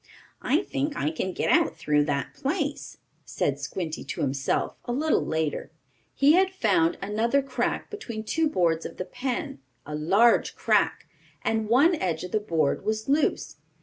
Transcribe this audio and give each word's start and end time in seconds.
"I 0.41 0.63
think 0.63 0.97
I 0.97 1.11
can 1.11 1.31
get 1.31 1.51
out 1.51 1.77
through 1.77 2.05
that 2.05 2.33
place," 2.33 2.97
said 3.23 3.59
Squinty 3.59 4.03
to 4.05 4.21
himself, 4.21 4.73
a 4.85 4.91
little 4.91 5.23
later. 5.23 5.69
He 6.15 6.31
had 6.33 6.49
found 6.49 6.97
another 7.03 7.43
crack 7.43 7.91
between 7.91 8.23
two 8.23 8.49
boards 8.49 8.83
of 8.83 8.97
the 8.97 9.05
pen 9.05 9.59
a 9.85 9.93
large 9.93 10.55
crack, 10.55 11.07
and 11.43 11.69
one 11.69 11.93
edge 11.93 12.23
of 12.23 12.31
the 12.31 12.39
board 12.39 12.83
was 12.83 13.07
loose. 13.07 13.57